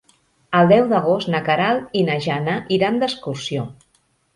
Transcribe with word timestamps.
El 0.59 0.71
deu 0.71 0.87
d'agost 0.93 1.29
na 1.35 1.43
Queralt 1.51 1.95
i 2.03 2.05
na 2.11 2.19
Jana 2.31 2.59
iran 2.81 3.03
d'excursió. 3.05 3.73